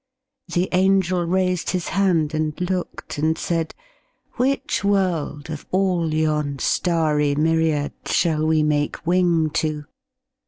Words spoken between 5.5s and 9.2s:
of all yon starry myriad Shall we make